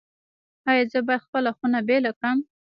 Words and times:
ایا 0.69 0.83
زه 0.91 0.99
باید 1.07 1.25
خپله 1.25 1.51
خونه 1.57 1.79
بیله 1.87 2.11
کړم؟ 2.19 2.37